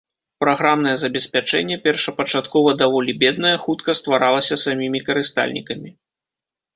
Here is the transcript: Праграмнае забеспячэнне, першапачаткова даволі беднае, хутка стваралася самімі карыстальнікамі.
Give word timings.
Праграмнае 0.43 0.91
забеспячэнне, 1.01 1.75
першапачаткова 1.83 2.73
даволі 2.83 3.15
беднае, 3.23 3.51
хутка 3.65 3.95
стваралася 3.99 4.55
самімі 4.65 4.99
карыстальнікамі. 5.11 5.89